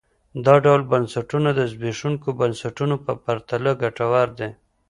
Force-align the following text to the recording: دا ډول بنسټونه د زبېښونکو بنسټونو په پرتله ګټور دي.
دا 0.45 0.55
ډول 0.65 0.81
بنسټونه 0.91 1.49
د 1.55 1.61
زبېښونکو 1.71 2.29
بنسټونو 2.39 2.95
په 3.05 3.13
پرتله 3.23 3.71
ګټور 3.81 4.27
دي. 4.39 4.49